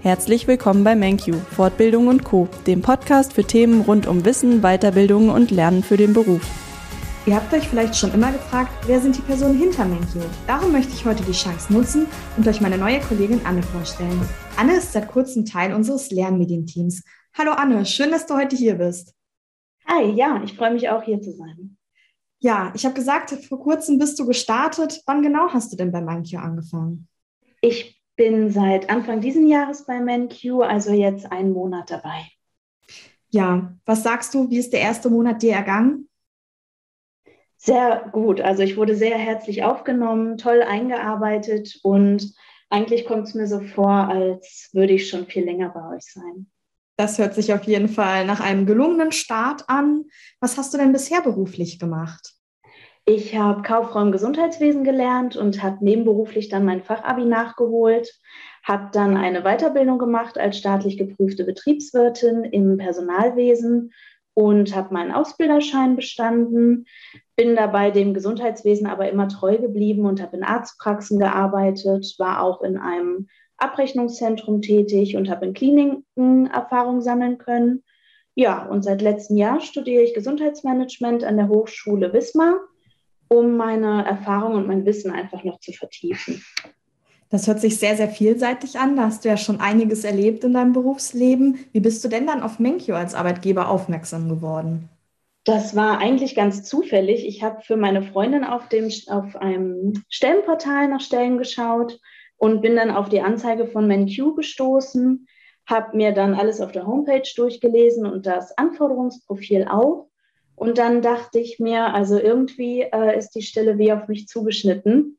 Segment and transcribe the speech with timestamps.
[0.00, 5.28] Herzlich willkommen bei MenQ, Fortbildung und Co., dem Podcast für Themen rund um Wissen, Weiterbildung
[5.28, 6.40] und Lernen für den Beruf.
[7.26, 10.22] Ihr habt euch vielleicht schon immer gefragt, wer sind die Personen hinter MenQ?
[10.46, 12.06] Darum möchte ich heute die Chance nutzen
[12.36, 14.20] und euch meine neue Kollegin Anne vorstellen.
[14.56, 17.02] Anne ist seit kurzem Teil unseres Lernmedienteams.
[17.36, 19.16] Hallo Anne, schön, dass du heute hier bist.
[19.84, 21.76] Hi, ja, ich freue mich auch hier zu sein.
[22.38, 25.02] Ja, ich habe gesagt, vor kurzem bist du gestartet.
[25.06, 27.08] Wann genau hast du denn bei MenQ angefangen?
[27.60, 32.26] Ich bin seit Anfang diesen Jahres bei MenQ, also jetzt einen Monat dabei.
[33.30, 36.08] Ja, was sagst du, wie ist der erste Monat dir ergangen?
[37.56, 38.40] Sehr gut.
[38.40, 42.34] Also ich wurde sehr herzlich aufgenommen, toll eingearbeitet und
[42.70, 46.50] eigentlich kommt es mir so vor, als würde ich schon viel länger bei euch sein.
[46.96, 50.04] Das hört sich auf jeden Fall nach einem gelungenen Start an.
[50.40, 52.37] Was hast du denn bisher beruflich gemacht?
[53.10, 58.12] Ich habe Kauffrau im Gesundheitswesen gelernt und habe nebenberuflich dann mein Fachabi nachgeholt,
[58.62, 63.94] habe dann eine Weiterbildung gemacht als staatlich geprüfte Betriebswirtin im Personalwesen
[64.34, 66.84] und habe meinen Ausbilderschein bestanden,
[67.34, 72.60] bin dabei dem Gesundheitswesen aber immer treu geblieben und habe in Arztpraxen gearbeitet, war auch
[72.60, 77.84] in einem Abrechnungszentrum tätig und habe in Kliniken Erfahrung sammeln können.
[78.34, 82.60] Ja, und seit letztem Jahr studiere ich Gesundheitsmanagement an der Hochschule Wismar
[83.28, 86.42] um meine Erfahrung und mein Wissen einfach noch zu vertiefen.
[87.30, 88.96] Das hört sich sehr, sehr vielseitig an.
[88.96, 91.58] Da hast du ja schon einiges erlebt in deinem Berufsleben.
[91.72, 94.88] Wie bist du denn dann auf Menkyo als Arbeitgeber aufmerksam geworden?
[95.44, 97.26] Das war eigentlich ganz zufällig.
[97.26, 102.00] Ich habe für meine Freundin auf, dem, auf einem Stellenportal nach Stellen geschaut
[102.36, 105.26] und bin dann auf die Anzeige von MenQ gestoßen,
[105.66, 110.07] habe mir dann alles auf der Homepage durchgelesen und das Anforderungsprofil auch
[110.58, 115.18] und dann dachte ich mir, also irgendwie äh, ist die Stelle wie auf mich zugeschnitten,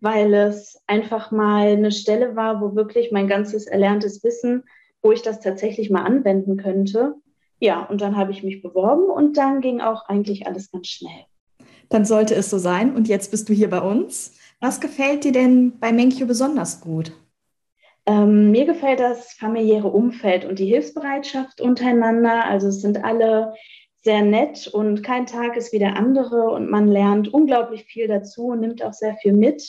[0.00, 4.64] weil es einfach mal eine Stelle war, wo wirklich mein ganzes erlerntes Wissen,
[5.02, 7.14] wo ich das tatsächlich mal anwenden könnte.
[7.60, 11.24] Ja, und dann habe ich mich beworben und dann ging auch eigentlich alles ganz schnell.
[11.88, 12.94] Dann sollte es so sein.
[12.94, 14.36] Und jetzt bist du hier bei uns.
[14.60, 17.12] Was gefällt dir denn bei Menkyo besonders gut?
[18.06, 22.44] Ähm, mir gefällt das familiäre Umfeld und die Hilfsbereitschaft untereinander.
[22.44, 23.54] Also es sind alle
[24.02, 28.48] sehr nett und kein Tag ist wie der andere und man lernt unglaublich viel dazu
[28.48, 29.62] und nimmt auch sehr viel mit.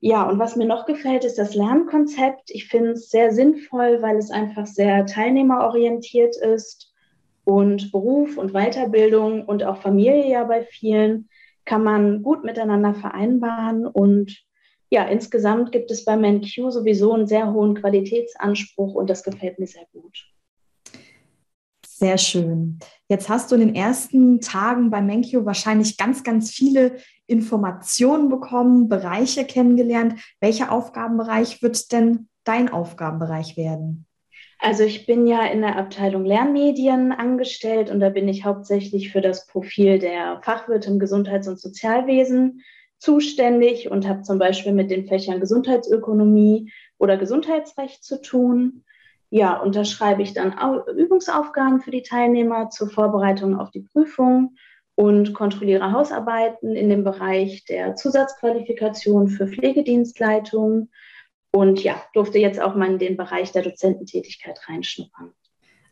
[0.00, 2.50] Ja, und was mir noch gefällt, ist das Lernkonzept.
[2.50, 6.92] Ich finde es sehr sinnvoll, weil es einfach sehr teilnehmerorientiert ist
[7.44, 11.28] und Beruf und Weiterbildung und auch Familie ja bei vielen
[11.64, 14.44] kann man gut miteinander vereinbaren und
[14.90, 19.66] ja, insgesamt gibt es bei MenQ sowieso einen sehr hohen Qualitätsanspruch und das gefällt mir
[19.66, 20.26] sehr gut.
[22.02, 22.80] Sehr schön.
[23.08, 26.96] Jetzt hast du in den ersten Tagen bei Menkyo wahrscheinlich ganz, ganz viele
[27.28, 30.20] Informationen bekommen, Bereiche kennengelernt.
[30.40, 34.08] Welcher Aufgabenbereich wird denn dein Aufgabenbereich werden?
[34.58, 39.20] Also ich bin ja in der Abteilung Lernmedien angestellt und da bin ich hauptsächlich für
[39.20, 42.62] das Profil der Fachwirte im Gesundheits- und Sozialwesen
[42.98, 48.82] zuständig und habe zum Beispiel mit den Fächern Gesundheitsökonomie oder Gesundheitsrecht zu tun.
[49.34, 50.54] Ja, und da schreibe ich dann
[50.94, 54.56] Übungsaufgaben für die Teilnehmer zur Vorbereitung auf die Prüfung
[54.94, 60.90] und kontrolliere Hausarbeiten in dem Bereich der Zusatzqualifikation für Pflegedienstleitungen
[61.50, 65.32] und ja, durfte jetzt auch mal in den Bereich der Dozententätigkeit reinschnuppern.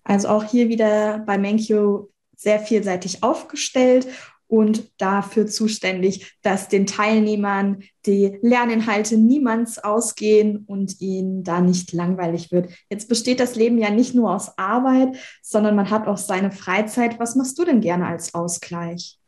[0.05, 4.07] Also auch hier wieder bei Menkyo sehr vielseitig aufgestellt
[4.51, 12.51] und dafür zuständig, dass den Teilnehmern die Lerninhalte niemands ausgehen und ihnen da nicht langweilig
[12.51, 12.71] wird.
[12.91, 17.21] Jetzt besteht das Leben ja nicht nur aus Arbeit, sondern man hat auch seine Freizeit.
[17.21, 19.19] Was machst du denn gerne als Ausgleich?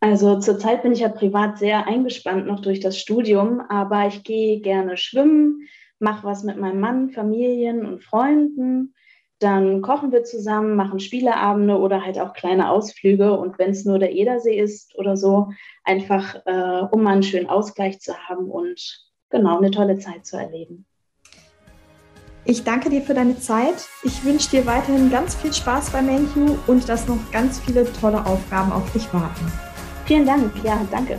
[0.00, 4.60] Also zurzeit bin ich ja privat sehr eingespannt noch durch das Studium, aber ich gehe
[4.60, 8.94] gerne schwimmen, mache was mit meinem Mann, Familien und Freunden
[9.38, 13.36] dann kochen wir zusammen, machen Spieleabende oder halt auch kleine Ausflüge.
[13.38, 15.48] Und wenn es nur der Edersee ist oder so,
[15.82, 20.36] einfach äh, um mal einen schönen Ausgleich zu haben und genau eine tolle Zeit zu
[20.36, 20.86] erleben.
[22.46, 23.88] Ich danke dir für deine Zeit.
[24.02, 28.24] Ich wünsche dir weiterhin ganz viel Spaß bei MenQ und dass noch ganz viele tolle
[28.26, 29.50] Aufgaben auf dich warten.
[30.04, 30.52] Vielen Dank.
[30.62, 31.18] Ja, danke.